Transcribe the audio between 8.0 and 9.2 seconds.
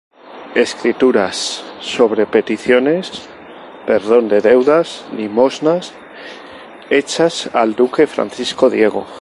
Francisco Diego.